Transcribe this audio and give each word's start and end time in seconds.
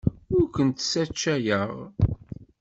Ur 0.35 0.43
kent-sseccayeɣ. 0.55 1.69